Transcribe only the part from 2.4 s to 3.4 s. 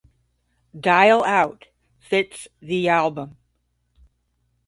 the album.